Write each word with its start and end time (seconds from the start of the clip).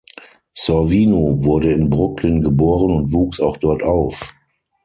Sorvino 0.55 1.43
wurde 1.43 1.73
in 1.73 1.91
Brooklyn 1.91 2.41
geboren 2.41 2.91
und 2.95 3.13
wuchs 3.13 3.39
auch 3.39 3.57
dort 3.57 3.83
auf. 3.83 4.33